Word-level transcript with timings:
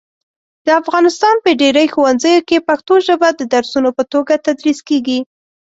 د 0.65 0.67
افغانستان 0.81 1.35
په 1.43 1.49
ډېری 1.61 1.85
ښوونځیو 1.93 2.45
کې 2.49 2.65
پښتو 2.67 2.93
ژبه 3.07 3.29
د 3.35 3.41
درسونو 3.53 3.89
په 3.97 4.03
توګه 4.13 4.33
تدریس 4.45 4.79
کېږي. 4.89 5.19